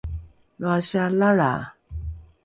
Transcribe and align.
loa 0.61 0.79
sialalra! 0.89 1.51